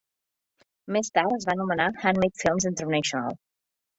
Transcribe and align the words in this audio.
Més 0.95 1.11
tard 1.17 1.33
es 1.35 1.45
va 1.49 1.53
anomenar 1.57 1.87
Handmade 2.05 2.41
Films 2.45 2.67
International. 2.73 3.39